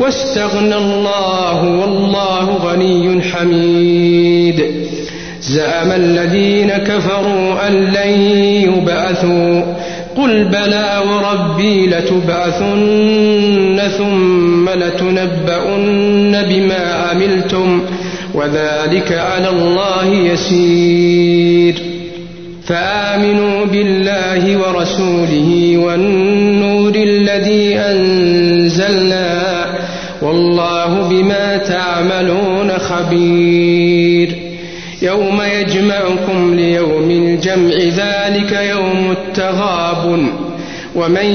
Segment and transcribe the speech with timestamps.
[0.00, 4.64] واستغنى الله والله غني حميد.
[5.40, 8.10] زعم الذين كفروا أن لن
[8.68, 9.62] يبعثوا.
[10.16, 17.82] قل بلى وربي لتبعثن ثم لتنبؤن بما عملتم
[18.34, 21.74] وذلك على الله يسير.
[22.64, 26.25] فآمنوا بالله ورسوله والنور
[32.08, 34.28] تعملون خبير.
[35.02, 40.28] يوم يجمعكم ليوم الجمع ذلك يوم التغاب
[40.94, 41.26] ومن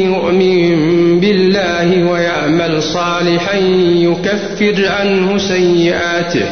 [0.00, 3.56] يؤمن بالله ويعمل صالحا
[3.96, 6.46] يكفر عنه سيئاته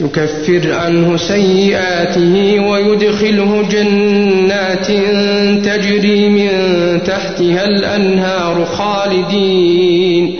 [0.00, 4.86] يكفر عنه سيئاته ويدخله جنات
[5.66, 6.48] تجري من
[7.04, 10.36] تحتها الأنهار خالدين.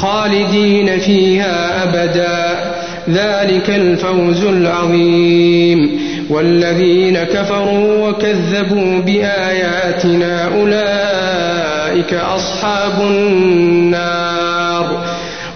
[0.00, 2.72] خالدين فيها أبدا.
[3.10, 6.00] ذلك الفوز العظيم.
[6.30, 15.04] والذين كفروا وكذبوا بآياتنا أولئك أصحاب النار.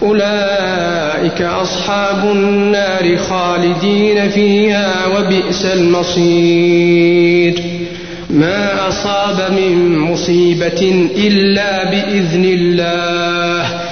[0.03, 7.63] أولئك أصحاب النار خالدين فيها وبئس المصير.
[8.31, 13.92] ما أصاب من مصيبة إلا بإذن الله.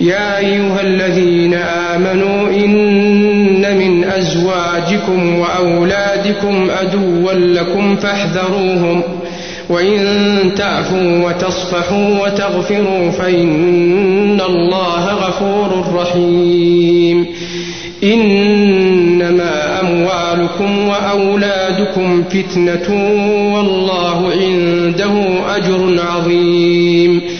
[0.00, 9.02] يا أيها الذين آمنوا إن من أزواجكم وأولادكم عدوا لكم فاحذروهم
[9.70, 10.00] وإن
[10.56, 17.26] تعفوا وتصفحوا وتغفروا فإن الله غفور رحيم.
[18.04, 22.90] إنما أموالكم وأولادكم فتنة
[23.54, 25.12] والله عنده
[25.56, 27.39] أجر عظيم.